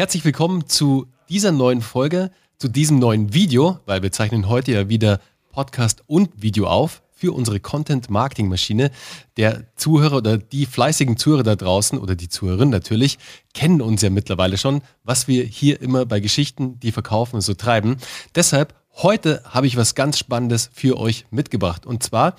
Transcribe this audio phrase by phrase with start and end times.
[0.00, 4.88] Herzlich willkommen zu dieser neuen Folge, zu diesem neuen Video, weil wir zeichnen heute ja
[4.88, 5.20] wieder
[5.52, 8.92] Podcast und Video auf für unsere Content-Marketing-Maschine.
[9.36, 13.18] Der Zuhörer oder die fleißigen Zuhörer da draußen oder die Zuhörerinnen natürlich
[13.52, 17.98] kennen uns ja mittlerweile schon, was wir hier immer bei Geschichten, die verkaufen, so treiben.
[18.34, 21.86] Deshalb heute habe ich was ganz Spannendes für euch mitgebracht.
[21.86, 22.34] Und zwar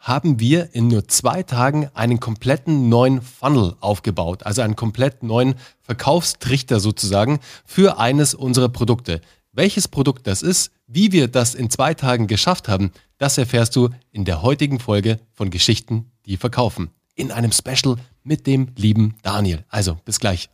[0.00, 5.54] haben wir in nur zwei Tagen einen kompletten neuen Funnel aufgebaut, also einen komplett neuen
[5.80, 9.20] Verkaufstrichter sozusagen für eines unserer Produkte.
[9.52, 13.90] Welches Produkt das ist, wie wir das in zwei Tagen geschafft haben, das erfährst du
[14.10, 16.90] in der heutigen Folge von Geschichten, die verkaufen.
[17.14, 19.64] In einem Special mit dem lieben Daniel.
[19.68, 20.50] Also, bis gleich.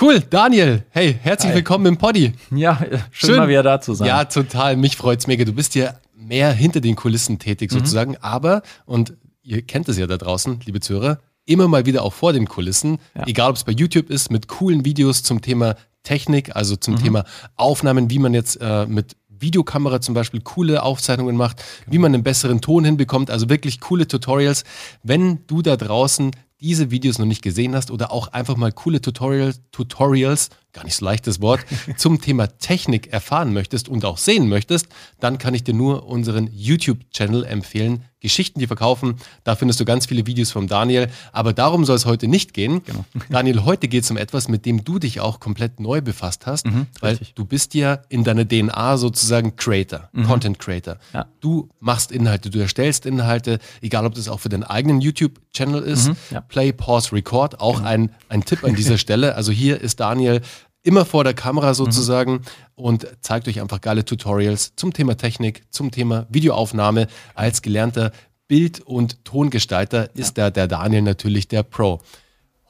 [0.00, 0.84] Cool, Daniel.
[0.90, 1.56] Hey, herzlich Hi.
[1.56, 2.32] willkommen im Poddy.
[2.52, 2.78] Ja,
[3.10, 4.06] schön, schön, mal wieder da zu sein.
[4.06, 4.76] Ja, total.
[4.76, 5.44] Mich freut's mega.
[5.44, 7.78] Du bist ja mehr hinter den Kulissen tätig mhm.
[7.78, 12.12] sozusagen, aber, und ihr kennt es ja da draußen, liebe Zuhörer, immer mal wieder auch
[12.12, 13.26] vor den Kulissen, ja.
[13.26, 16.98] egal ob es bei YouTube ist, mit coolen Videos zum Thema Technik, also zum mhm.
[16.98, 17.24] Thema
[17.56, 22.22] Aufnahmen, wie man jetzt äh, mit Videokamera zum Beispiel coole Aufzeichnungen macht, wie man einen
[22.22, 24.62] besseren Ton hinbekommt, also wirklich coole Tutorials.
[25.02, 26.30] Wenn du da draußen
[26.60, 30.96] diese Videos noch nicht gesehen hast oder auch einfach mal coole Tutorials, Tutorials, gar nicht
[30.96, 31.60] so leichtes Wort,
[31.96, 34.88] zum Thema Technik erfahren möchtest und auch sehen möchtest,
[35.20, 38.04] dann kann ich dir nur unseren YouTube-Channel empfehlen.
[38.20, 39.16] Geschichten, die verkaufen.
[39.44, 41.08] Da findest du ganz viele Videos vom Daniel.
[41.32, 42.82] Aber darum soll es heute nicht gehen.
[42.84, 43.04] Genau.
[43.30, 46.66] Daniel, heute geht es um etwas, mit dem du dich auch komplett neu befasst hast,
[46.66, 47.34] mhm, weil richtig.
[47.34, 50.24] du bist ja in deiner DNA sozusagen Creator, mhm.
[50.24, 50.96] Content Creator.
[51.14, 51.26] Ja.
[51.40, 56.08] Du machst Inhalte, du erstellst Inhalte, egal ob das auch für deinen eigenen YouTube-Channel ist.
[56.08, 56.40] Mhm, ja.
[56.40, 57.88] Play, Pause, Record, auch genau.
[57.88, 59.36] ein, ein Tipp an dieser Stelle.
[59.36, 60.40] Also hier ist Daniel
[60.82, 62.40] immer vor der Kamera sozusagen mhm.
[62.74, 67.08] und zeigt euch einfach geile Tutorials zum Thema Technik, zum Thema Videoaufnahme.
[67.34, 68.12] Als gelernter
[68.46, 72.00] Bild- und Tongestalter ist da der Daniel natürlich der Pro.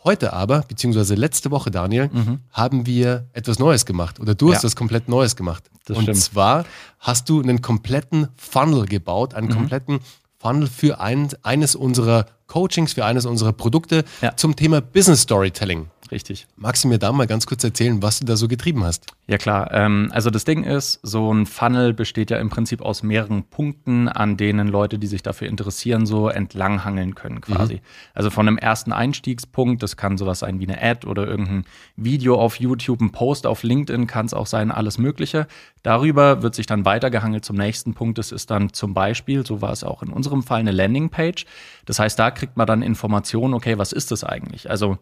[0.05, 2.41] Heute aber, beziehungsweise letzte Woche, Daniel, mhm.
[2.51, 4.69] haben wir etwas Neues gemacht oder du hast ja.
[4.69, 5.71] das komplett Neues gemacht.
[5.87, 6.19] Das und stimmt.
[6.19, 6.65] zwar
[6.99, 9.53] hast du einen kompletten Funnel gebaut, einen mhm.
[9.53, 10.01] kompletten
[10.39, 14.37] Funnel für ein, eines unserer Coachings, für eines unserer Produkte ja.
[14.37, 15.87] zum Thema Business Storytelling.
[16.11, 16.47] Richtig.
[16.57, 19.07] Magst du mir da mal ganz kurz erzählen, was du da so getrieben hast?
[19.27, 19.71] Ja klar.
[19.73, 24.09] Ähm, also das Ding ist, so ein Funnel besteht ja im Prinzip aus mehreren Punkten,
[24.09, 27.75] an denen Leute, die sich dafür interessieren, so entlanghangeln können quasi.
[27.75, 27.81] Mhm.
[28.15, 31.67] Also von einem ersten Einstiegspunkt, das kann sowas sein wie eine Ad oder irgendein
[31.97, 35.47] Video auf YouTube, ein Post auf LinkedIn, kann es auch sein, alles Mögliche.
[35.83, 38.19] Darüber wird sich dann weitergehangelt zum nächsten Punkt.
[38.19, 41.45] Das ist dann zum Beispiel, so war es auch in unserem Fall, eine Landingpage.
[41.85, 44.71] Das heißt, da kriegt man dann Informationen, okay, was ist das eigentlich?
[44.71, 44.99] Also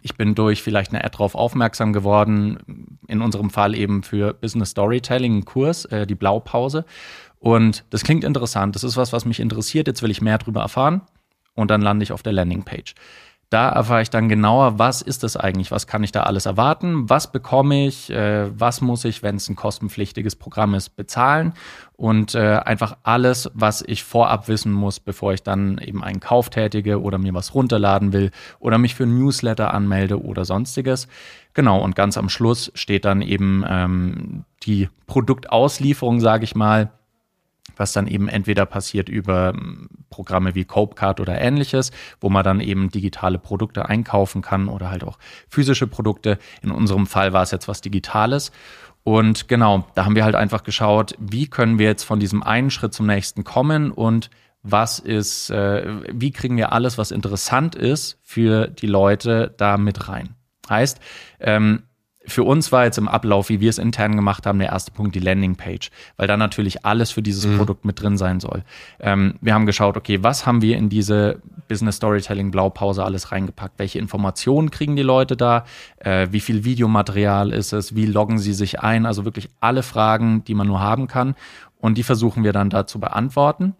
[0.00, 4.70] ich bin durch vielleicht eine Ad drauf aufmerksam geworden, in unserem Fall eben für Business
[4.70, 6.86] Storytelling, einen Kurs, äh, die Blaupause.
[7.38, 10.62] Und das klingt interessant, das ist was, was mich interessiert, jetzt will ich mehr darüber
[10.62, 11.02] erfahren
[11.54, 12.94] und dann lande ich auf der Landingpage.
[13.52, 17.10] Da erfahre ich dann genauer, was ist das eigentlich, was kann ich da alles erwarten,
[17.10, 21.52] was bekomme ich, äh, was muss ich, wenn es ein kostenpflichtiges Programm ist, bezahlen?
[21.94, 26.48] Und äh, einfach alles, was ich vorab wissen muss, bevor ich dann eben einen Kauf
[26.48, 31.06] tätige oder mir was runterladen will oder mich für ein Newsletter anmelde oder sonstiges.
[31.52, 36.90] Genau, und ganz am Schluss steht dann eben ähm, die Produktauslieferung, sage ich mal
[37.76, 41.90] was dann eben entweder passiert über hm, Programme wie Copecard oder ähnliches,
[42.20, 45.18] wo man dann eben digitale Produkte einkaufen kann oder halt auch
[45.48, 46.38] physische Produkte.
[46.62, 48.52] In unserem Fall war es jetzt was Digitales.
[49.04, 52.70] Und genau, da haben wir halt einfach geschaut, wie können wir jetzt von diesem einen
[52.70, 54.30] Schritt zum nächsten kommen und
[54.62, 60.08] was ist, äh, wie kriegen wir alles, was interessant ist für die Leute da mit
[60.08, 60.36] rein.
[60.68, 61.00] Heißt,
[61.40, 61.82] ähm,
[62.26, 65.14] für uns war jetzt im Ablauf, wie wir es intern gemacht haben, der erste Punkt
[65.14, 67.58] die Landingpage, weil da natürlich alles für dieses mhm.
[67.58, 68.62] Produkt mit drin sein soll.
[69.00, 73.78] Ähm, wir haben geschaut, okay, was haben wir in diese Business Storytelling Blaupause alles reingepackt?
[73.78, 75.64] Welche Informationen kriegen die Leute da?
[75.98, 77.94] Äh, wie viel Videomaterial ist es?
[77.94, 79.06] Wie loggen sie sich ein?
[79.06, 81.34] Also wirklich alle Fragen, die man nur haben kann.
[81.80, 83.74] Und die versuchen wir dann da zu beantworten.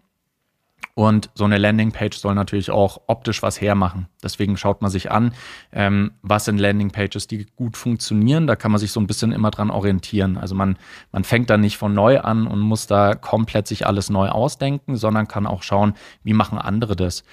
[0.95, 4.07] Und so eine Landingpage soll natürlich auch optisch was hermachen.
[4.21, 5.33] Deswegen schaut man sich an,
[5.71, 8.45] ähm, was sind Landingpages, die gut funktionieren.
[8.45, 10.37] Da kann man sich so ein bisschen immer dran orientieren.
[10.37, 10.77] Also man,
[11.11, 14.95] man fängt da nicht von neu an und muss da komplett sich alles neu ausdenken,
[14.95, 17.23] sondern kann auch schauen, wie machen andere das.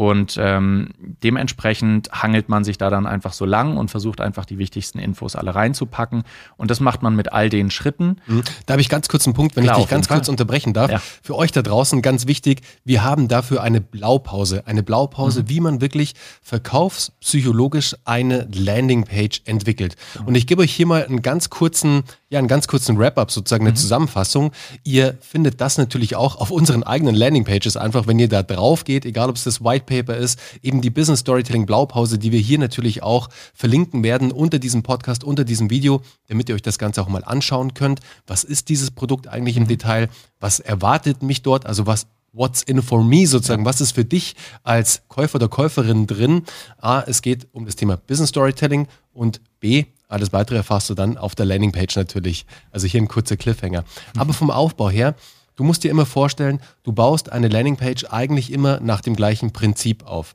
[0.00, 4.56] Und ähm, dementsprechend hangelt man sich da dann einfach so lang und versucht einfach die
[4.56, 6.22] wichtigsten Infos alle reinzupacken.
[6.56, 8.16] Und das macht man mit all den Schritten.
[8.26, 8.42] Mhm.
[8.64, 10.90] Da habe ich ganz kurz einen Punkt, wenn Klar, ich dich ganz kurz unterbrechen darf.
[10.90, 11.02] Ja.
[11.22, 14.62] Für euch da draußen ganz wichtig, wir haben dafür eine Blaupause.
[14.64, 15.48] Eine Blaupause, mhm.
[15.50, 19.96] wie man wirklich verkaufspsychologisch eine Landingpage entwickelt.
[20.18, 20.28] Mhm.
[20.28, 23.64] Und ich gebe euch hier mal einen ganz kurzen, ja, einen ganz kurzen Wrap-up, sozusagen
[23.64, 23.76] eine mhm.
[23.76, 24.52] Zusammenfassung.
[24.82, 29.04] Ihr findet das natürlich auch auf unseren eigenen Landingpages einfach, wenn ihr da drauf geht,
[29.04, 32.58] egal ob es das White Paper ist, eben die Business Storytelling Blaupause, die wir hier
[32.58, 37.02] natürlich auch verlinken werden unter diesem Podcast, unter diesem Video, damit ihr euch das Ganze
[37.02, 38.00] auch mal anschauen könnt.
[38.26, 40.08] Was ist dieses Produkt eigentlich im Detail?
[40.38, 41.66] Was erwartet mich dort?
[41.66, 43.64] Also was What's in for me sozusagen?
[43.64, 46.44] Was ist für dich als Käufer oder Käuferin drin?
[46.78, 51.16] A, es geht um das Thema Business Storytelling und B, alles weitere erfährst du dann
[51.16, 52.44] auf der Landingpage natürlich.
[52.70, 53.84] Also hier ein kurzer Cliffhanger.
[54.16, 55.14] Aber vom Aufbau her,
[55.60, 60.06] du musst dir immer vorstellen, du baust eine Landingpage eigentlich immer nach dem gleichen Prinzip
[60.06, 60.34] auf.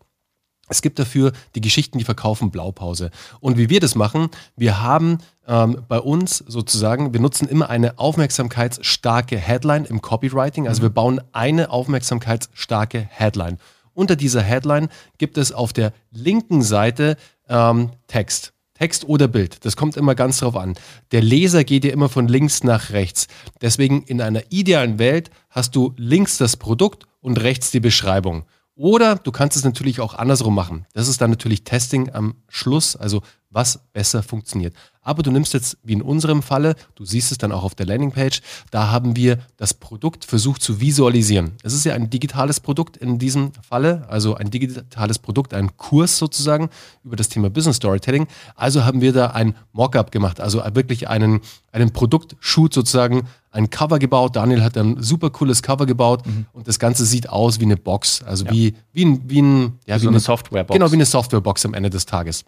[0.68, 3.10] Es gibt dafür die Geschichten, die verkaufen Blaupause.
[3.40, 5.18] Und wie wir das machen, wir haben
[5.48, 10.68] ähm, bei uns sozusagen, wir nutzen immer eine aufmerksamkeitsstarke Headline im Copywriting.
[10.68, 13.58] Also wir bauen eine aufmerksamkeitsstarke Headline.
[13.96, 17.18] Unter dieser Headline gibt es auf der linken Seite
[17.50, 18.55] ähm, Text.
[18.76, 20.76] Text oder Bild, das kommt immer ganz drauf an.
[21.12, 23.28] Der Leser geht ja immer von links nach rechts.
[23.62, 28.46] Deswegen in einer idealen Welt hast du links das Produkt und rechts die Beschreibung.
[28.76, 30.86] Oder du kannst es natürlich auch andersrum machen.
[30.94, 33.22] Das ist dann natürlich Testing am Schluss, also
[33.56, 34.76] was besser funktioniert.
[35.02, 37.86] Aber du nimmst jetzt, wie in unserem Falle, du siehst es dann auch auf der
[37.86, 41.54] Landingpage, da haben wir das Produkt versucht zu visualisieren.
[41.64, 46.18] Es ist ja ein digitales Produkt in diesem Falle, also ein digitales Produkt, ein Kurs
[46.18, 46.70] sozusagen
[47.04, 48.28] über das Thema Business Storytelling.
[48.56, 51.40] Also haben wir da ein Mockup gemacht, also wirklich einen,
[51.72, 54.36] einen Produktshoot sozusagen, ein Cover gebaut.
[54.36, 56.48] Daniel hat ein super cooles Cover gebaut mhm.
[56.52, 58.52] und das Ganze sieht aus wie eine Box, also ja.
[58.52, 60.78] wie, wie ein, wie ein, ja, wie, wie eine, eine Softwarebox.
[60.78, 62.44] Genau, wie eine Softwarebox am Ende des Tages.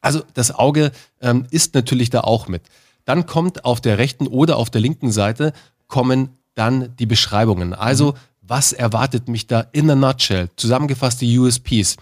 [0.00, 2.62] Also das Auge ähm, ist natürlich da auch mit.
[3.04, 5.52] Dann kommt auf der rechten oder auf der linken Seite
[5.88, 7.74] kommen dann die Beschreibungen.
[7.74, 8.16] Also mhm.
[8.42, 10.48] was erwartet mich da in a nutshell?
[10.56, 11.96] Zusammengefasste USPs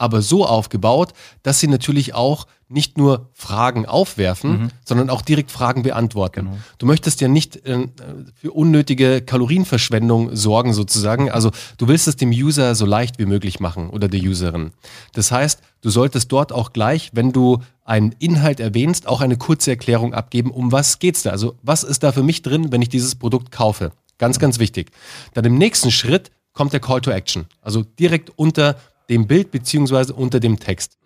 [0.00, 1.12] aber so aufgebaut,
[1.42, 4.68] dass sie natürlich auch nicht nur Fragen aufwerfen, mhm.
[4.84, 6.46] sondern auch direkt Fragen beantworten.
[6.46, 6.58] Genau.
[6.78, 7.86] Du möchtest ja nicht äh,
[8.34, 11.30] für unnötige Kalorienverschwendung sorgen sozusagen.
[11.30, 14.70] Also du willst es dem User so leicht wie möglich machen oder der Userin.
[15.12, 19.70] Das heißt, du solltest dort auch gleich, wenn du einen Inhalt erwähnst, auch eine kurze
[19.70, 21.30] Erklärung abgeben, um was geht's da?
[21.30, 23.92] Also was ist da für mich drin, wenn ich dieses Produkt kaufe?
[24.18, 24.90] Ganz, ganz wichtig.
[25.34, 27.46] Dann im nächsten Schritt kommt der Call to Action.
[27.62, 28.76] Also direkt unter
[29.08, 30.98] dem Bild beziehungsweise unter dem Text.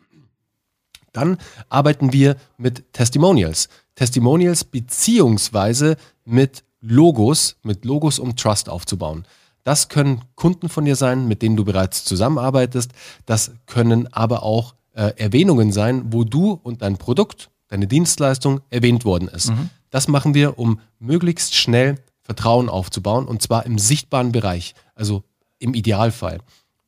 [1.13, 1.39] Dann
[1.69, 3.69] arbeiten wir mit Testimonials.
[3.95, 9.25] Testimonials beziehungsweise mit Logos, mit Logos, um Trust aufzubauen.
[9.65, 12.93] Das können Kunden von dir sein, mit denen du bereits zusammenarbeitest.
[13.27, 19.05] Das können aber auch äh, Erwähnungen sein, wo du und dein Produkt, deine Dienstleistung erwähnt
[19.05, 19.51] worden ist.
[19.51, 19.71] Mhm.
[19.91, 25.25] Das machen wir, um möglichst schnell Vertrauen aufzubauen und zwar im sichtbaren Bereich, also
[25.59, 26.41] im Idealfall.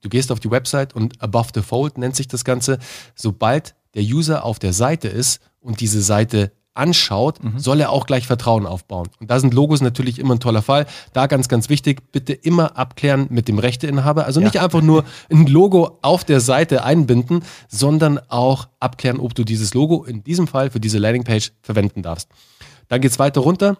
[0.02, 2.78] Du gehst auf die Website und Above the Fold nennt sich das Ganze.
[3.14, 7.58] Sobald der User auf der Seite ist und diese Seite anschaut, mhm.
[7.58, 9.08] soll er auch gleich Vertrauen aufbauen.
[9.20, 10.86] Und da sind Logos natürlich immer ein toller Fall.
[11.12, 14.26] Da ganz, ganz wichtig, bitte immer abklären mit dem Rechteinhaber.
[14.26, 14.62] Also nicht ja.
[14.62, 20.04] einfach nur ein Logo auf der Seite einbinden, sondern auch abklären, ob du dieses Logo
[20.04, 22.28] in diesem Fall für diese Landingpage verwenden darfst.
[22.88, 23.78] Dann geht es weiter runter.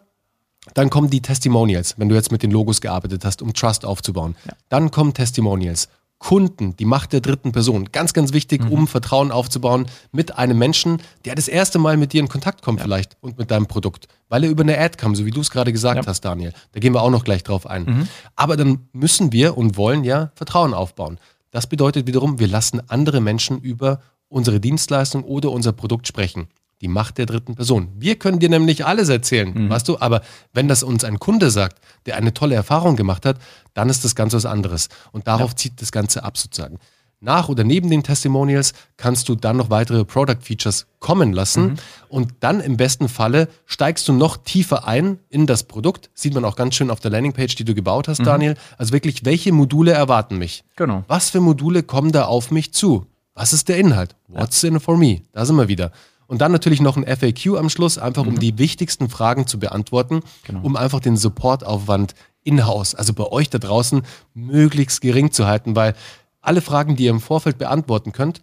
[0.75, 4.35] Dann kommen die Testimonials, wenn du jetzt mit den Logos gearbeitet hast, um Trust aufzubauen.
[4.47, 4.53] Ja.
[4.69, 5.89] Dann kommen Testimonials.
[6.27, 7.85] Kunden, die Macht der dritten Person.
[7.93, 8.73] Ganz, ganz wichtig, mhm.
[8.73, 12.81] um Vertrauen aufzubauen mit einem Menschen, der das erste Mal mit dir in Kontakt kommt
[12.81, 12.85] ja.
[12.85, 15.53] vielleicht und mit deinem Produkt, weil er über eine Ad kam, so wie du es
[15.53, 16.05] gerade gesagt ja.
[16.05, 16.53] hast, Daniel.
[16.73, 17.85] Da gehen wir auch noch gleich drauf ein.
[17.85, 18.09] Mhm.
[18.35, 21.21] Aber dann müssen wir und wollen ja Vertrauen aufbauen.
[21.53, 26.49] Das bedeutet wiederum, wir lassen andere Menschen über unsere Dienstleistung oder unser Produkt sprechen.
[26.83, 27.89] Die Macht der dritten Person.
[27.97, 29.71] Wir können dir nämlich alles erzählen, mhm.
[29.71, 33.39] weißt du, aber wenn das uns ein Kunde sagt, der eine tolle Erfahrung gemacht hat,
[33.73, 34.89] dann ist das ganz was anderes.
[35.13, 35.57] Und darauf ja.
[35.57, 36.79] zieht das Ganze ab sozusagen.
[37.21, 41.77] Nach oder neben den Testimonials kannst du dann noch weitere Product Features kommen lassen mhm.
[42.09, 46.11] und dann im besten Falle steigst du noch tiefer ein in das Produkt.
[46.13, 48.25] Sieht man auch ganz schön auf der Landingpage, die du gebaut hast, mhm.
[48.25, 48.55] Daniel.
[48.77, 50.63] Also wirklich, welche Module erwarten mich?
[50.77, 51.05] Genau.
[51.09, 53.07] Was für Module kommen da auf mich zu?
[53.33, 54.15] Was ist der Inhalt?
[54.29, 55.23] What's in it for me?
[55.33, 55.93] Da sind wir wieder.
[56.27, 58.31] Und dann natürlich noch ein FAQ am Schluss, einfach mhm.
[58.31, 60.61] um die wichtigsten Fragen zu beantworten, genau.
[60.63, 64.03] um einfach den Supportaufwand in-house, also bei euch da draußen,
[64.35, 65.95] möglichst gering zu halten, weil
[66.41, 68.43] alle Fragen, die ihr im Vorfeld beantworten könnt,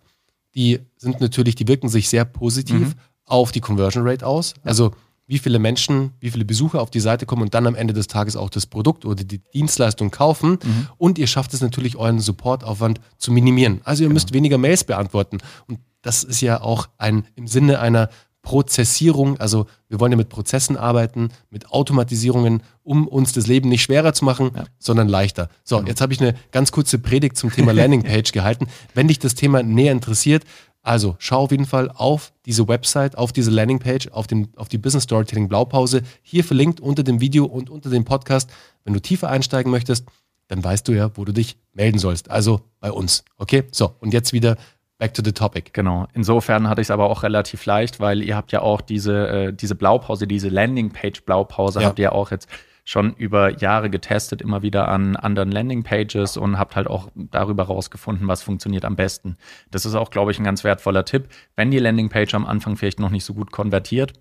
[0.55, 2.93] die sind natürlich, die wirken sich sehr positiv mhm.
[3.25, 4.53] auf die Conversion Rate aus.
[4.63, 4.91] Also
[5.25, 8.07] wie viele Menschen, wie viele Besucher auf die Seite kommen und dann am Ende des
[8.07, 10.59] Tages auch das Produkt oder die Dienstleistung kaufen.
[10.63, 10.87] Mhm.
[10.97, 13.79] Und ihr schafft es natürlich, euren Supportaufwand zu minimieren.
[13.85, 14.15] Also ihr genau.
[14.15, 15.37] müsst weniger Mails beantworten.
[15.67, 18.09] Und das ist ja auch ein im Sinne einer
[18.43, 23.83] Prozessierung, also wir wollen ja mit Prozessen arbeiten, mit Automatisierungen, um uns das Leben nicht
[23.83, 24.65] schwerer zu machen, ja.
[24.77, 25.49] sondern leichter.
[25.63, 25.87] So, genau.
[25.87, 28.67] jetzt habe ich eine ganz kurze Predigt zum Thema Landingpage gehalten.
[28.93, 30.43] Wenn dich das Thema näher interessiert,
[30.81, 34.77] also schau auf jeden Fall auf diese Website, auf diese Landingpage, auf, den, auf die
[34.77, 38.49] Business Storytelling Blaupause, hier verlinkt unter dem Video und unter dem Podcast.
[38.83, 40.05] Wenn du tiefer einsteigen möchtest,
[40.49, 42.29] dann weißt du ja, wo du dich melden sollst.
[42.29, 43.23] Also bei uns.
[43.37, 43.63] Okay?
[43.71, 44.57] So, und jetzt wieder
[44.97, 45.71] back to the topic.
[45.73, 46.07] Genau.
[46.13, 49.53] Insofern hatte ich es aber auch relativ leicht, weil ihr habt ja auch diese, äh,
[49.53, 51.87] diese Blaupause, diese Landingpage-Blaupause ja.
[51.87, 52.47] habt ihr ja auch jetzt
[52.85, 58.27] schon über Jahre getestet, immer wieder an anderen Landingpages und habt halt auch darüber rausgefunden,
[58.27, 59.37] was funktioniert am besten.
[59.71, 61.29] Das ist auch, glaube ich, ein ganz wertvoller Tipp.
[61.55, 64.13] Wenn die Landingpage am Anfang vielleicht noch nicht so gut konvertiert,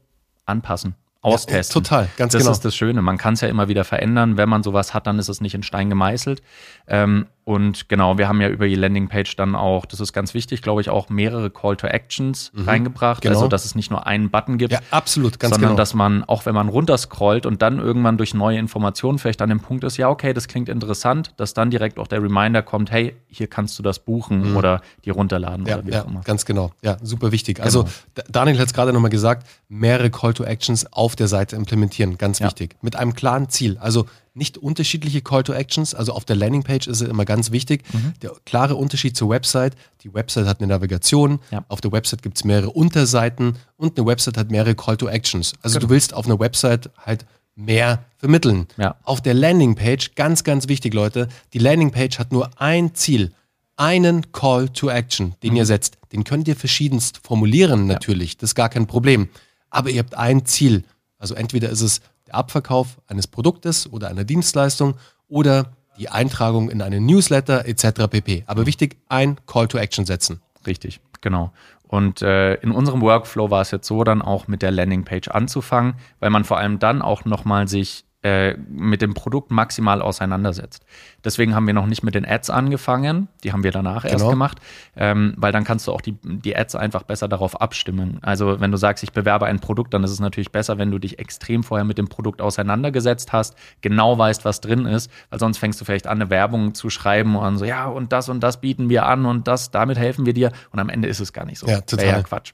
[0.47, 1.83] anpassen austesten.
[1.83, 2.51] Ja, total, ganz das genau.
[2.51, 3.01] Das ist das Schöne.
[3.01, 4.37] Man kann es ja immer wieder verändern.
[4.37, 6.43] Wenn man sowas hat, dann ist es nicht in Stein gemeißelt.
[6.89, 10.63] Ähm, und genau, wir haben ja über die Landingpage dann auch, das ist ganz wichtig,
[10.63, 13.21] glaube ich, auch mehrere Call to Actions mhm, reingebracht.
[13.21, 13.35] Genau.
[13.35, 14.73] Also, dass es nicht nur einen Button gibt.
[14.73, 15.77] Ja, absolut, ganz sondern genau.
[15.77, 19.59] dass man, auch wenn man runterscrollt und dann irgendwann durch neue Informationen vielleicht an dem
[19.59, 23.17] Punkt ist, ja, okay, das klingt interessant, dass dann direkt auch der Reminder kommt, hey,
[23.27, 24.57] hier kannst du das buchen mhm.
[24.57, 26.21] oder die runterladen ja, oder wie ja, auch immer.
[26.21, 26.71] Ganz genau.
[26.81, 27.61] Ja, super wichtig.
[27.61, 28.27] Also, genau.
[28.31, 32.41] Daniel hat es gerade nochmal gesagt, mehrere Call to Actions auf der Seite implementieren, ganz
[32.41, 32.77] wichtig.
[32.83, 33.79] Mit einem klaren Ziel.
[33.79, 35.95] Also, nicht unterschiedliche Call to Actions.
[35.95, 37.83] Also auf der Landingpage ist es immer ganz wichtig.
[37.93, 38.15] Mhm.
[38.23, 39.75] Der klare Unterschied zur Website.
[40.03, 41.41] Die Website hat eine Navigation.
[41.51, 41.65] Ja.
[41.69, 45.53] Auf der Website gibt es mehrere Unterseiten und eine Website hat mehrere Call to Actions.
[45.63, 45.89] Also genau.
[45.89, 48.67] du willst auf einer Website halt mehr vermitteln.
[48.79, 48.97] Ja.
[49.03, 53.33] Auf der Landingpage, ganz, ganz wichtig, Leute, die Landingpage hat nur ein Ziel.
[53.77, 55.57] Einen Call to Action, den mhm.
[55.57, 55.99] ihr setzt.
[56.13, 58.33] Den könnt ihr verschiedenst formulieren, natürlich.
[58.33, 58.39] Ja.
[58.41, 59.29] Das ist gar kein Problem.
[59.71, 60.85] Aber ihr habt ein Ziel.
[61.19, 62.01] Also entweder ist es
[62.35, 64.95] Abverkauf eines Produktes oder einer Dienstleistung
[65.29, 68.09] oder die Eintragung in einen Newsletter etc.
[68.11, 68.45] pp.
[68.47, 70.41] Aber wichtig, ein Call to Action setzen.
[70.67, 71.53] Richtig, genau.
[71.87, 75.95] Und äh, in unserem Workflow war es jetzt so, dann auch mit der Landingpage anzufangen,
[76.21, 80.85] weil man vor allem dann auch nochmal sich äh, mit dem Produkt maximal auseinandersetzt.
[81.25, 84.15] Deswegen haben wir noch nicht mit den Ads angefangen, die haben wir danach genau.
[84.15, 84.59] erst gemacht,
[84.97, 88.19] ähm, weil dann kannst du auch die, die Ads einfach besser darauf abstimmen.
[88.23, 90.99] Also wenn du sagst, ich bewerbe ein Produkt, dann ist es natürlich besser, wenn du
[90.99, 95.59] dich extrem vorher mit dem Produkt auseinandergesetzt hast, genau weißt, was drin ist, weil sonst
[95.59, 98.61] fängst du vielleicht an, eine Werbung zu schreiben und so, ja, und das und das
[98.61, 101.45] bieten wir an und das, damit helfen wir dir und am Ende ist es gar
[101.45, 101.67] nicht so.
[101.67, 102.07] Ja, total.
[102.07, 102.53] Ja Quatsch.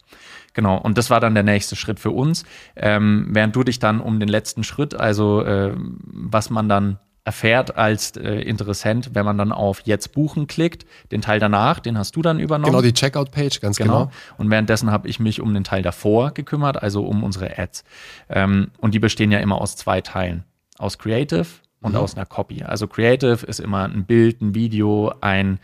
[0.58, 2.42] Genau, und das war dann der nächste Schritt für uns.
[2.74, 7.76] Ähm, während du dich dann um den letzten Schritt, also äh, was man dann erfährt
[7.76, 10.84] als äh, Interessent, wenn man dann auf Jetzt buchen klickt.
[11.12, 12.72] Den Teil danach, den hast du dann übernommen.
[12.72, 14.06] Genau, die Checkout-Page, ganz genau.
[14.06, 14.10] genau.
[14.36, 17.84] Und währenddessen habe ich mich um den Teil davor gekümmert, also um unsere Ads.
[18.28, 20.42] Ähm, und die bestehen ja immer aus zwei Teilen.
[20.76, 21.46] Aus Creative
[21.80, 21.98] und mhm.
[21.98, 22.64] aus einer Copy.
[22.64, 25.60] Also Creative ist immer ein Bild, ein Video, ein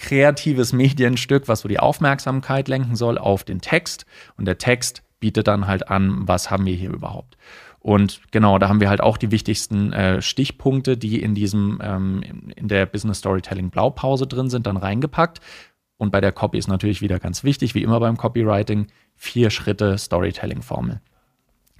[0.00, 4.06] kreatives Medienstück, was so die Aufmerksamkeit lenken soll auf den Text.
[4.36, 7.36] Und der Text bietet dann halt an, was haben wir hier überhaupt.
[7.78, 12.22] Und genau, da haben wir halt auch die wichtigsten äh, Stichpunkte, die in diesem, ähm,
[12.56, 15.40] in der Business Storytelling Blaupause drin sind, dann reingepackt.
[15.96, 19.98] Und bei der Copy ist natürlich wieder ganz wichtig, wie immer beim Copywriting, vier Schritte
[19.98, 21.00] Storytelling-Formel.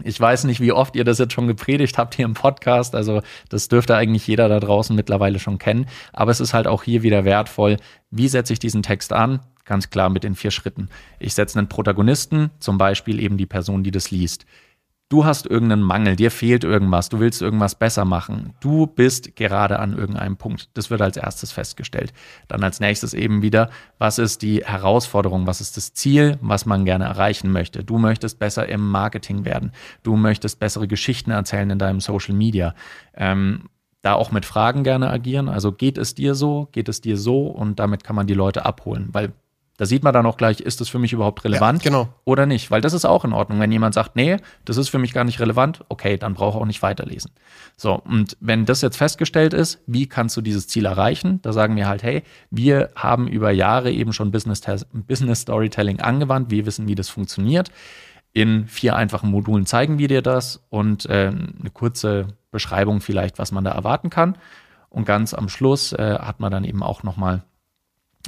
[0.05, 2.95] Ich weiß nicht, wie oft ihr das jetzt schon gepredigt habt hier im Podcast.
[2.95, 5.87] Also das dürfte eigentlich jeder da draußen mittlerweile schon kennen.
[6.13, 7.77] Aber es ist halt auch hier wieder wertvoll.
[8.11, 9.41] Wie setze ich diesen Text an?
[9.65, 10.89] Ganz klar mit den vier Schritten.
[11.19, 14.47] Ich setze einen Protagonisten, zum Beispiel eben die Person, die das liest.
[15.11, 18.55] Du hast irgendeinen Mangel, dir fehlt irgendwas, du willst irgendwas besser machen.
[18.61, 20.71] Du bist gerade an irgendeinem Punkt.
[20.75, 22.13] Das wird als erstes festgestellt.
[22.47, 26.85] Dann als nächstes eben wieder, was ist die Herausforderung, was ist das Ziel, was man
[26.85, 27.83] gerne erreichen möchte.
[27.83, 29.73] Du möchtest besser im Marketing werden.
[30.05, 32.77] Du möchtest bessere Geschichten erzählen in deinem Social Media.
[33.17, 33.65] Ähm,
[34.03, 35.49] da auch mit Fragen gerne agieren.
[35.49, 38.65] Also geht es dir so, geht es dir so und damit kann man die Leute
[38.65, 39.33] abholen, weil
[39.81, 42.09] da sieht man dann auch gleich, ist das für mich überhaupt relevant ja, genau.
[42.27, 42.71] oder nicht?
[42.71, 43.61] Weil das ist auch in Ordnung.
[43.61, 46.63] Wenn jemand sagt, nee, das ist für mich gar nicht relevant, okay, dann brauche ich
[46.63, 47.31] auch nicht weiterlesen.
[47.79, 51.41] So, und wenn das jetzt festgestellt ist, wie kannst du dieses Ziel erreichen?
[51.41, 54.61] Da sagen wir halt, hey, wir haben über Jahre eben schon Business,
[54.93, 57.71] Business Storytelling angewandt, wir wissen, wie das funktioniert.
[58.35, 63.51] In vier einfachen Modulen zeigen wir dir das und äh, eine kurze Beschreibung vielleicht, was
[63.51, 64.37] man da erwarten kann.
[64.91, 67.45] Und ganz am Schluss äh, hat man dann eben auch nochmal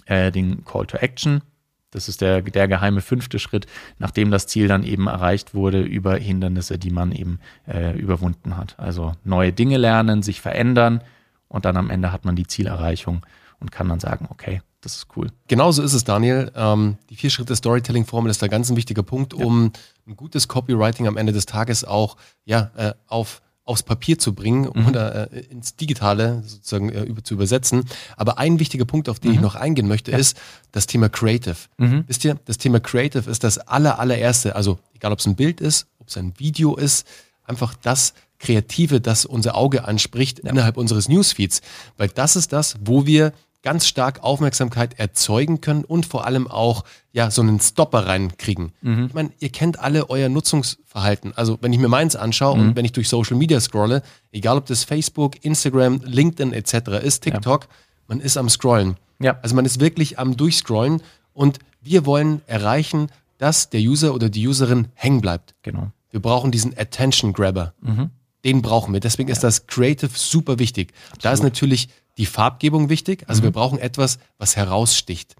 [0.06, 1.42] äh, den Call to Action.
[1.90, 3.66] Das ist der, der geheime fünfte Schritt,
[3.98, 8.78] nachdem das Ziel dann eben erreicht wurde über Hindernisse, die man eben äh, überwunden hat.
[8.78, 11.02] Also neue Dinge lernen, sich verändern
[11.48, 13.26] und dann am Ende hat man die Zielerreichung
[13.60, 15.28] und kann dann sagen, okay, das ist cool.
[15.48, 16.50] Genauso ist es, Daniel.
[16.56, 19.44] Ähm, die vier Schritte Storytelling-Formel ist da ganz ein wichtiger Punkt, ja.
[19.44, 19.72] um
[20.06, 24.68] ein gutes Copywriting am Ende des Tages auch ja, äh, auf aufs Papier zu bringen
[24.72, 24.86] mhm.
[24.86, 27.84] oder äh, ins Digitale sozusagen äh, über, zu übersetzen.
[28.16, 29.36] Aber ein wichtiger Punkt, auf den mhm.
[29.36, 30.18] ich noch eingehen möchte, ja.
[30.18, 30.36] ist
[30.72, 31.56] das Thema Creative.
[31.78, 32.04] Mhm.
[32.06, 35.60] Wisst ihr, das Thema Creative ist das aller, allererste, also egal ob es ein Bild
[35.60, 37.06] ist, ob es ein Video ist,
[37.44, 40.50] einfach das Kreative, das unser Auge anspricht ja.
[40.50, 41.62] innerhalb unseres Newsfeeds.
[41.96, 46.84] Weil das ist das, wo wir ganz stark Aufmerksamkeit erzeugen können und vor allem auch
[47.12, 48.72] ja so einen Stopper reinkriegen.
[48.82, 49.06] Mhm.
[49.06, 51.32] Ich meine, ihr kennt alle euer Nutzungsverhalten.
[51.36, 52.68] Also wenn ich mir meins anschaue mhm.
[52.68, 54.02] und wenn ich durch Social Media scrolle,
[54.32, 57.02] egal ob das Facebook, Instagram, LinkedIn etc.
[57.02, 57.68] ist, TikTok, ja.
[58.08, 58.96] man ist am Scrollen.
[59.20, 59.38] Ja.
[59.42, 61.00] Also man ist wirklich am Durchscrollen
[61.32, 65.54] und wir wollen erreichen, dass der User oder die Userin hängen bleibt.
[65.62, 65.90] Genau.
[66.10, 67.74] Wir brauchen diesen Attention Grabber.
[67.80, 68.10] Mhm.
[68.44, 69.00] Den brauchen wir.
[69.00, 69.32] Deswegen ja.
[69.32, 70.92] ist das Creative super wichtig.
[71.06, 71.24] Absolut.
[71.24, 71.88] Da ist natürlich
[72.18, 73.24] die Farbgebung wichtig.
[73.28, 73.44] Also mhm.
[73.44, 75.36] wir brauchen etwas, was heraussticht.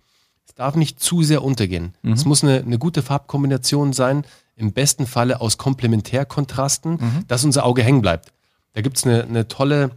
[0.47, 1.95] Es darf nicht zu sehr untergehen.
[2.03, 2.13] Mhm.
[2.13, 4.25] Es muss eine, eine, gute Farbkombination sein,
[4.57, 7.25] im besten Falle aus Komplementärkontrasten, mhm.
[7.29, 8.33] dass unser Auge hängen bleibt.
[8.75, 9.91] Da gibt es eine, eine, tolle,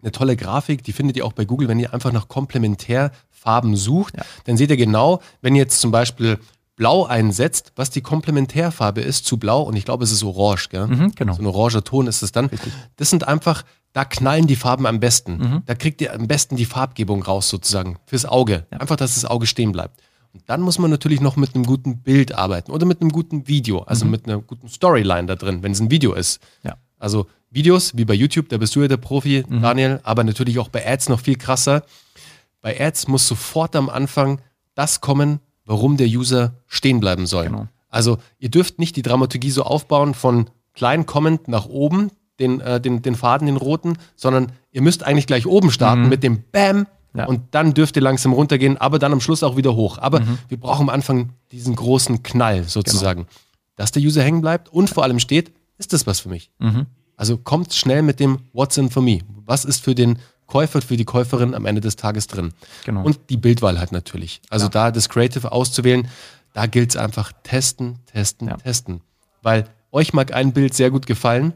[0.00, 4.16] eine tolle Grafik, die findet ihr auch bei Google, wenn ihr einfach nach Komplementärfarben sucht.
[4.16, 4.24] Ja.
[4.44, 6.38] Dann seht ihr genau, wenn ihr jetzt zum Beispiel
[6.74, 10.86] Blau einsetzt, was die Komplementärfarbe ist zu Blau, und ich glaube, es ist orange, gell?
[10.86, 11.34] Mhm, genau.
[11.34, 12.46] So ein oranger Ton ist es dann.
[12.46, 12.72] Richtig.
[12.96, 15.38] Das sind einfach da knallen die Farben am besten.
[15.38, 15.62] Mhm.
[15.66, 18.66] Da kriegt ihr am besten die Farbgebung raus sozusagen fürs Auge.
[18.70, 18.78] Ja.
[18.78, 20.00] Einfach, dass das Auge stehen bleibt.
[20.32, 23.48] Und dann muss man natürlich noch mit einem guten Bild arbeiten oder mit einem guten
[23.48, 24.10] Video, also mhm.
[24.10, 26.40] mit einer guten Storyline da drin, wenn es ein Video ist.
[26.62, 26.76] Ja.
[26.98, 29.60] Also Videos, wie bei YouTube, da bist du ja der Profi, mhm.
[29.60, 31.84] Daniel, aber natürlich auch bei Ads noch viel krasser.
[32.62, 34.40] Bei Ads muss sofort am Anfang
[34.74, 37.46] das kommen, warum der User stehen bleiben soll.
[37.46, 37.68] Genau.
[37.90, 42.10] Also ihr dürft nicht die Dramaturgie so aufbauen von klein kommend nach oben,
[42.42, 46.08] den, äh, den, den Faden, den roten, sondern ihr müsst eigentlich gleich oben starten mhm.
[46.08, 47.26] mit dem Bam ja.
[47.26, 49.98] und dann dürft ihr langsam runtergehen, aber dann am Schluss auch wieder hoch.
[49.98, 50.38] Aber mhm.
[50.48, 53.32] wir brauchen am Anfang diesen großen Knall sozusagen, genau.
[53.76, 56.50] dass der User hängen bleibt und vor allem steht, ist das was für mich?
[56.58, 56.86] Mhm.
[57.16, 59.20] Also kommt schnell mit dem What's in for me?
[59.46, 62.52] Was ist für den Käufer, für die Käuferin am Ende des Tages drin?
[62.84, 63.04] Genau.
[63.04, 64.42] Und die Bildwahl halt natürlich.
[64.50, 64.70] Also ja.
[64.70, 66.08] da das Creative auszuwählen,
[66.52, 68.56] da gilt es einfach testen, testen, ja.
[68.56, 69.00] testen.
[69.42, 71.52] Weil euch mag ein Bild sehr gut gefallen,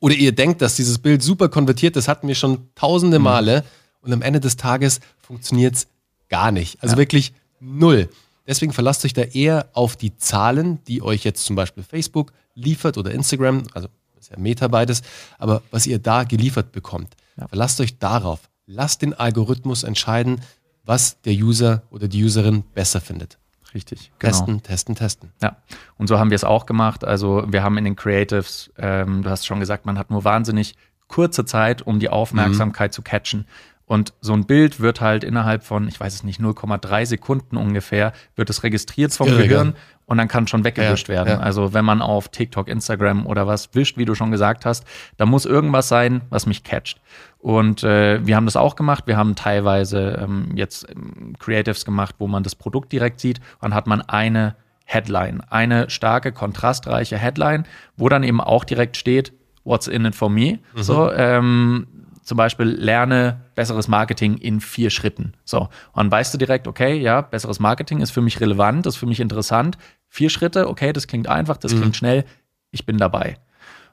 [0.00, 3.24] oder ihr denkt, dass dieses Bild super konvertiert, das hatten wir schon tausende mhm.
[3.24, 3.64] Male
[4.00, 5.88] und am Ende des Tages funktioniert es
[6.28, 6.82] gar nicht.
[6.82, 6.98] Also ja.
[6.98, 8.08] wirklich null.
[8.46, 12.96] Deswegen verlasst euch da eher auf die Zahlen, die euch jetzt zum Beispiel Facebook liefert
[12.96, 13.88] oder Instagram, also
[14.18, 15.02] ist ja Meta beides,
[15.38, 17.14] aber was ihr da geliefert bekommt.
[17.36, 17.48] Ja.
[17.48, 18.48] Verlasst euch darauf.
[18.66, 20.40] Lasst den Algorithmus entscheiden,
[20.84, 23.38] was der User oder die Userin besser findet.
[23.74, 24.12] Richtig.
[24.18, 24.32] Genau.
[24.32, 25.32] Testen, testen, testen.
[25.42, 25.56] Ja,
[25.98, 27.04] und so haben wir es auch gemacht.
[27.04, 30.76] Also wir haben in den Creatives, ähm, du hast schon gesagt, man hat nur wahnsinnig
[31.08, 32.94] kurze Zeit, um die Aufmerksamkeit mhm.
[32.94, 33.46] zu catchen.
[33.86, 38.12] Und so ein Bild wird halt innerhalb von, ich weiß es nicht, 0,3 Sekunden ungefähr,
[38.34, 39.74] wird es registriert vom Irre, Gehirn
[40.06, 41.38] und dann kann schon weggewischt ja, werden.
[41.38, 41.38] Ja.
[41.38, 44.84] Also wenn man auf TikTok, Instagram oder was wischt, wie du schon gesagt hast,
[45.18, 47.00] da muss irgendwas sein, was mich catcht.
[47.38, 49.06] Und äh, wir haben das auch gemacht.
[49.06, 53.72] Wir haben teilweise ähm, jetzt ähm, Creatives gemacht, wo man das Produkt direkt sieht und
[53.72, 59.32] hat man eine Headline, eine starke, kontrastreiche Headline, wo dann eben auch direkt steht,
[59.66, 60.60] What's in it for me?
[60.74, 60.82] Mhm.
[60.82, 61.88] So, ähm,
[62.26, 65.34] zum Beispiel lerne besseres Marketing in vier Schritten.
[65.44, 68.96] So, und dann weißt du direkt, okay, ja, besseres Marketing ist für mich relevant, ist
[68.96, 69.78] für mich interessant.
[70.08, 71.80] Vier Schritte, okay, das klingt einfach, das mhm.
[71.80, 72.24] klingt schnell,
[72.72, 73.38] ich bin dabei.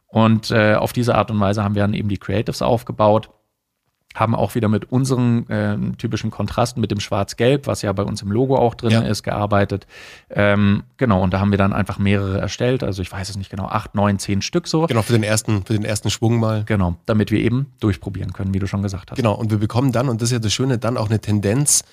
[0.08, 3.30] Und äh, auf diese Art und Weise haben wir dann eben die Creatives aufgebaut
[4.14, 8.22] haben auch wieder mit unseren äh, typischen Kontrasten, mit dem Schwarz-Gelb, was ja bei uns
[8.22, 9.02] im Logo auch drin ja.
[9.02, 9.88] ist, gearbeitet.
[10.30, 12.84] Ähm, genau, und da haben wir dann einfach mehrere erstellt.
[12.84, 14.86] Also ich weiß es nicht genau, acht, neun, zehn Stück so.
[14.86, 16.64] Genau, für den ersten, für den ersten Schwung mal.
[16.66, 19.18] Genau, damit wir eben durchprobieren können, wie du schon gesagt hast.
[19.18, 21.84] Genau, und wir bekommen dann, und das ist ja das Schöne, dann auch eine Tendenz,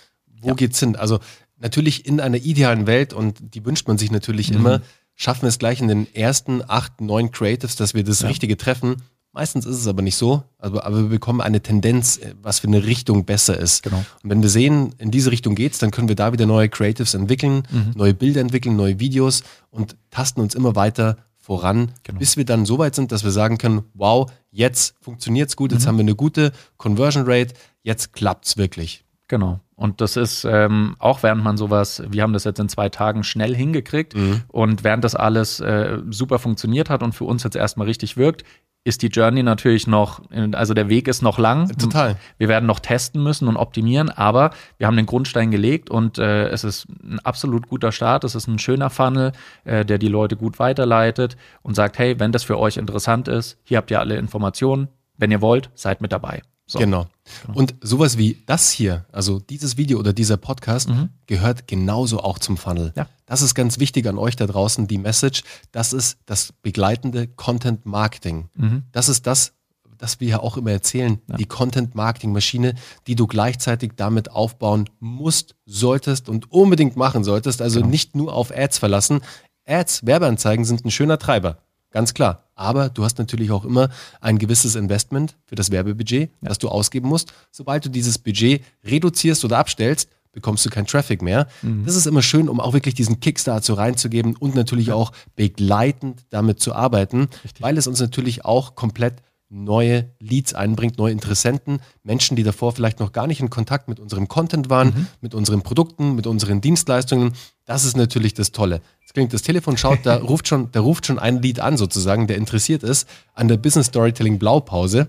[0.40, 0.54] wo ja.
[0.54, 0.96] geht's hin?
[0.96, 1.20] Also
[1.58, 4.56] natürlich in einer idealen Welt, und die wünscht man sich natürlich mhm.
[4.56, 4.80] immer,
[5.14, 8.28] schaffen wir es gleich in den ersten acht, neun Creatives, dass wir das ja.
[8.28, 8.96] Richtige treffen.
[9.32, 12.66] Meistens ist es aber nicht so, aber, aber wir bekommen eine Tendenz, äh, was für
[12.66, 13.84] eine Richtung besser ist.
[13.84, 14.04] Genau.
[14.22, 17.14] Und wenn wir sehen, in diese Richtung geht's, dann können wir da wieder neue Creatives
[17.14, 17.92] entwickeln, mhm.
[17.94, 22.18] neue Bilder entwickeln, neue Videos und tasten uns immer weiter voran, genau.
[22.18, 25.84] bis wir dann so weit sind, dass wir sagen können, wow, jetzt funktioniert's gut, jetzt
[25.84, 25.88] mhm.
[25.88, 29.04] haben wir eine gute Conversion Rate, jetzt klappt's wirklich.
[29.28, 29.60] Genau.
[29.76, 33.22] Und das ist ähm, auch während man sowas, wir haben das jetzt in zwei Tagen
[33.22, 34.42] schnell hingekriegt mhm.
[34.48, 38.44] und während das alles äh, super funktioniert hat und für uns jetzt erstmal richtig wirkt,
[38.82, 41.68] ist die Journey natürlich noch, also der Weg ist noch lang.
[41.76, 42.16] Total.
[42.38, 46.48] Wir werden noch testen müssen und optimieren, aber wir haben den Grundstein gelegt und äh,
[46.48, 48.24] es ist ein absolut guter Start.
[48.24, 49.32] Es ist ein schöner Funnel,
[49.64, 53.58] äh, der die Leute gut weiterleitet und sagt, hey, wenn das für euch interessant ist,
[53.64, 54.88] hier habt ihr alle Informationen.
[55.18, 56.40] Wenn ihr wollt, seid mit dabei.
[56.70, 56.78] So.
[56.78, 57.08] Genau.
[57.46, 57.58] genau.
[57.58, 61.08] Und sowas wie das hier, also dieses Video oder dieser Podcast, mhm.
[61.26, 62.92] gehört genauso auch zum Funnel.
[62.94, 63.08] Ja.
[63.26, 65.42] Das ist ganz wichtig an euch da draußen, die Message.
[65.72, 68.50] Das ist das begleitende Content Marketing.
[68.54, 68.84] Mhm.
[68.92, 69.54] Das ist das,
[69.98, 71.38] das wir ja auch immer erzählen, ja.
[71.38, 72.74] die Content Marketing Maschine,
[73.08, 77.62] die du gleichzeitig damit aufbauen musst, solltest und unbedingt machen solltest.
[77.62, 77.90] Also genau.
[77.90, 79.22] nicht nur auf Ads verlassen.
[79.66, 81.58] Ads, Werbeanzeigen sind ein schöner Treiber.
[81.90, 82.44] Ganz klar.
[82.60, 83.88] Aber du hast natürlich auch immer
[84.20, 86.48] ein gewisses Investment für das Werbebudget, ja.
[86.48, 87.32] das du ausgeben musst.
[87.50, 91.48] Sobald du dieses Budget reduzierst oder abstellst, bekommst du keinen Traffic mehr.
[91.62, 91.84] Mhm.
[91.86, 94.94] Das ist immer schön, um auch wirklich diesen Kickstart so reinzugeben und natürlich ja.
[94.94, 97.62] auch begleitend damit zu arbeiten, Richtig.
[97.62, 103.00] weil es uns natürlich auch komplett neue Leads einbringt, neue Interessenten, Menschen, die davor vielleicht
[103.00, 105.06] noch gar nicht in Kontakt mit unserem Content waren, mhm.
[105.20, 107.32] mit unseren Produkten, mit unseren Dienstleistungen.
[107.64, 108.80] Das ist natürlich das Tolle.
[109.10, 112.28] Jetzt klingt das Telefon, schaut, da ruft schon, da ruft schon ein Lead an sozusagen,
[112.28, 115.08] der interessiert ist an der Business Storytelling Blaupause.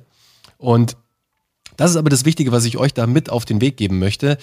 [0.57, 0.97] Und
[1.77, 4.39] das ist aber das Wichtige, was ich euch da mit auf den Weg geben möchte.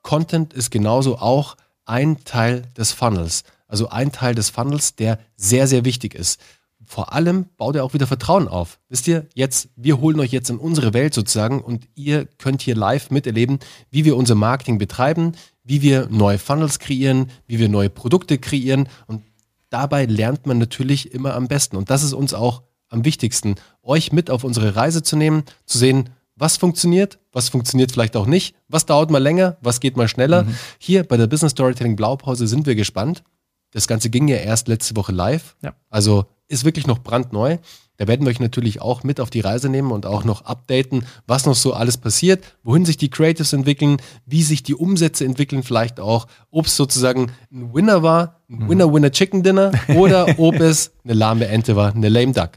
[0.00, 3.44] Content ist genauso auch ein Teil des Funnels.
[3.68, 6.40] Also ein Teil des Funnels, der sehr, sehr wichtig ist
[6.86, 8.78] vor allem baut er auch wieder Vertrauen auf.
[8.88, 12.76] Wisst ihr, jetzt, wir holen euch jetzt in unsere Welt sozusagen und ihr könnt hier
[12.76, 13.58] live miterleben,
[13.90, 15.32] wie wir unser Marketing betreiben,
[15.64, 19.22] wie wir neue Funnels kreieren, wie wir neue Produkte kreieren und
[19.70, 21.76] dabei lernt man natürlich immer am besten.
[21.76, 25.78] Und das ist uns auch am wichtigsten, euch mit auf unsere Reise zu nehmen, zu
[25.78, 30.06] sehen, was funktioniert, was funktioniert vielleicht auch nicht, was dauert mal länger, was geht mal
[30.08, 30.44] schneller.
[30.44, 30.54] Mhm.
[30.78, 33.24] Hier bei der Business Storytelling Blaupause sind wir gespannt.
[33.72, 35.56] Das Ganze ging ja erst letzte Woche live.
[35.62, 35.74] Ja.
[35.90, 37.58] Also ist wirklich noch brandneu.
[37.96, 41.06] Da werden wir euch natürlich auch mit auf die Reise nehmen und auch noch updaten,
[41.26, 45.62] was noch so alles passiert, wohin sich die Creatives entwickeln, wie sich die Umsätze entwickeln,
[45.62, 51.46] vielleicht auch, ob es sozusagen ein Winner war, ein Winner-Winner-Chicken-Dinner oder ob es eine lahme
[51.46, 52.50] Ente war, eine lame Duck.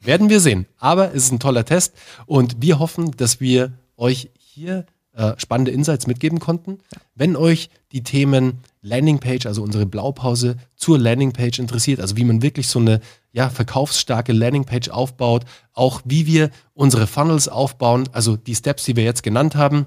[0.00, 0.66] Werden wir sehen.
[0.78, 1.94] Aber es ist ein toller Test
[2.26, 6.78] und wir hoffen, dass wir euch hier äh, spannende Insights mitgeben konnten.
[7.14, 12.68] Wenn euch die Themen Landingpage, also unsere Blaupause zur Landingpage interessiert, also wie man wirklich
[12.68, 13.00] so eine
[13.36, 15.44] ja, verkaufsstarke Landingpage aufbaut,
[15.74, 19.84] auch wie wir unsere Funnels aufbauen, also die Steps, die wir jetzt genannt haben,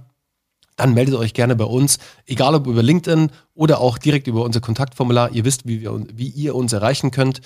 [0.76, 4.62] dann meldet euch gerne bei uns, egal ob über LinkedIn oder auch direkt über unser
[4.62, 5.32] Kontaktformular.
[5.32, 7.42] Ihr wisst, wie, wir, wie ihr uns erreichen könnt.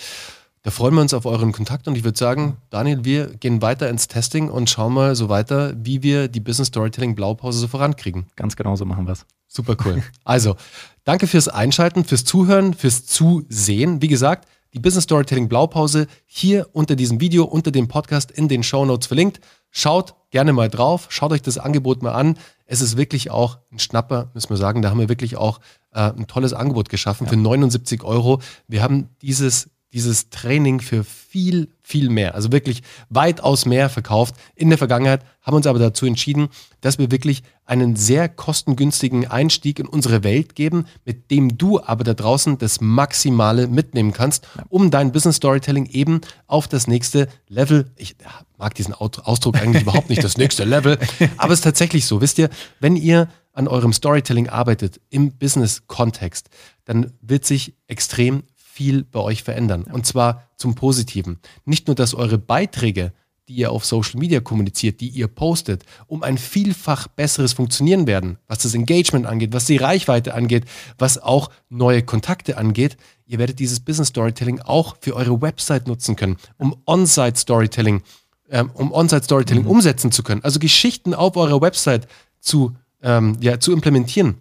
[0.61, 3.89] Da freuen wir uns auf euren Kontakt und ich würde sagen, Daniel, wir gehen weiter
[3.89, 8.25] ins Testing und schauen mal so weiter, wie wir die Business Storytelling Blaupause so vorankriegen.
[8.35, 9.25] Ganz genau so machen wir es.
[9.47, 10.03] Super cool.
[10.25, 10.57] Also,
[11.05, 14.01] danke fürs Einschalten, fürs Zuhören, fürs Zusehen.
[14.01, 18.63] Wie gesagt, die Business Storytelling Blaupause hier unter diesem Video, unter dem Podcast in den
[18.63, 19.39] Show Notes verlinkt.
[19.71, 22.37] Schaut gerne mal drauf, schaut euch das Angebot mal an.
[22.65, 24.81] Es ist wirklich auch ein Schnapper, müssen wir sagen.
[24.81, 25.59] Da haben wir wirklich auch
[25.91, 27.31] äh, ein tolles Angebot geschaffen ja.
[27.31, 28.41] für 79 Euro.
[28.67, 34.35] Wir haben dieses dieses Training für viel, viel mehr, also wirklich weitaus mehr verkauft.
[34.55, 36.47] In der Vergangenheit, haben uns aber dazu entschieden,
[36.81, 42.03] dass wir wirklich einen sehr kostengünstigen Einstieg in unsere Welt geben, mit dem du aber
[42.03, 47.91] da draußen das Maximale mitnehmen kannst, um dein Business Storytelling eben auf das nächste Level,
[47.97, 48.15] ich
[48.57, 50.97] mag diesen Ausdruck eigentlich überhaupt nicht, das nächste Level,
[51.37, 56.49] aber es ist tatsächlich so, wisst ihr, wenn ihr an eurem Storytelling arbeitet im Business-Kontext,
[56.85, 58.43] dann wird sich extrem
[58.73, 59.83] viel bei euch verändern.
[59.83, 61.37] Und zwar zum Positiven.
[61.63, 63.13] Nicht nur, dass eure Beiträge,
[63.47, 68.39] die ihr auf Social Media kommuniziert, die ihr postet, um ein vielfach besseres Funktionieren werden,
[68.47, 70.65] was das Engagement angeht, was die Reichweite angeht,
[70.97, 72.97] was auch neue Kontakte angeht.
[73.27, 78.01] Ihr werdet dieses Business Storytelling auch für eure Website nutzen können, um On-Site Storytelling,
[78.49, 79.69] ähm, um On-Site Storytelling mhm.
[79.69, 80.43] umsetzen zu können.
[80.43, 82.07] Also Geschichten auf eurer Website
[82.39, 84.37] zu, ähm, ja, zu implementieren.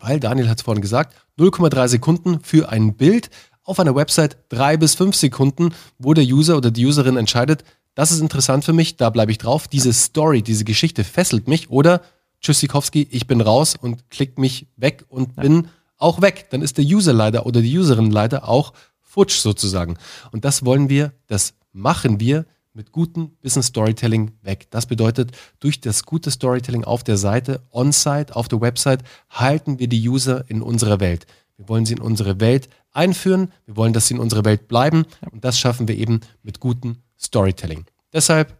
[0.00, 3.30] Weil Daniel hat es vorhin gesagt, 0,3 Sekunden für ein Bild,
[3.64, 8.10] auf einer Website drei bis fünf Sekunden, wo der User oder die Userin entscheidet, das
[8.10, 9.68] ist interessant für mich, da bleibe ich drauf.
[9.68, 12.02] Diese Story, diese Geschichte fesselt mich oder
[12.40, 15.42] Tschüssikowski, ich bin raus und klick mich weg und ja.
[15.42, 16.46] bin auch weg.
[16.50, 19.96] Dann ist der User leider oder die Userin leider auch futsch sozusagen.
[20.32, 24.66] Und das wollen wir, das machen wir mit gutem Business Storytelling weg.
[24.70, 29.86] Das bedeutet, durch das gute Storytelling auf der Seite, on-site, auf der Website, halten wir
[29.86, 31.26] die User in unserer Welt.
[31.56, 33.52] Wir wollen sie in unsere Welt einführen.
[33.66, 35.04] Wir wollen, dass sie in unserer Welt bleiben.
[35.30, 37.84] Und das schaffen wir eben mit gutem Storytelling.
[38.12, 38.56] Deshalb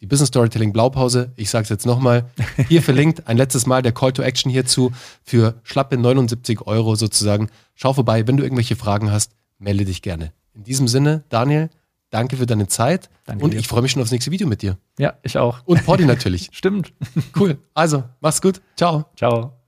[0.00, 1.32] die Business Storytelling Blaupause.
[1.36, 2.30] Ich sage es jetzt nochmal.
[2.68, 7.48] Hier verlinkt ein letztes Mal der Call to Action hierzu für schlappe 79 Euro sozusagen.
[7.74, 8.26] Schau vorbei.
[8.26, 10.32] Wenn du irgendwelche Fragen hast, melde dich gerne.
[10.54, 11.70] In diesem Sinne, Daniel,
[12.10, 13.08] danke für deine Zeit.
[13.24, 13.58] Danke und dir.
[13.58, 14.76] ich freue mich schon aufs nächste Video mit dir.
[14.98, 15.60] Ja, ich auch.
[15.64, 16.50] Und Poddy natürlich.
[16.52, 16.92] Stimmt.
[17.38, 17.58] Cool.
[17.74, 18.60] Also, mach's gut.
[18.76, 19.06] Ciao.
[19.16, 19.65] Ciao.